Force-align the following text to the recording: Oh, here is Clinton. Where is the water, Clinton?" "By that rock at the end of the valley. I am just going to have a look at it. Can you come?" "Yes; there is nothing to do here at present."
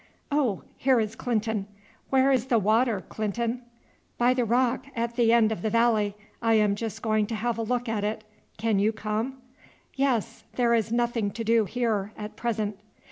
Oh, 0.31 0.63
here 0.77 0.99
is 0.99 1.15
Clinton. 1.15 1.67
Where 2.09 2.31
is 2.31 2.47
the 2.47 2.57
water, 2.57 3.01
Clinton?" 3.01 3.61
"By 4.17 4.33
that 4.33 4.45
rock 4.45 4.87
at 4.95 5.15
the 5.15 5.31
end 5.31 5.51
of 5.51 5.61
the 5.61 5.69
valley. 5.69 6.15
I 6.41 6.55
am 6.55 6.73
just 6.73 7.03
going 7.03 7.27
to 7.27 7.35
have 7.35 7.59
a 7.59 7.61
look 7.61 7.87
at 7.87 8.03
it. 8.03 8.23
Can 8.57 8.79
you 8.79 8.91
come?" 8.93 9.43
"Yes; 9.93 10.43
there 10.55 10.73
is 10.73 10.91
nothing 10.91 11.29
to 11.29 11.43
do 11.43 11.65
here 11.65 12.13
at 12.17 12.35
present." 12.35 12.79